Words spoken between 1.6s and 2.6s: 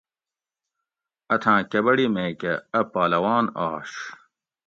کبڑی میکہ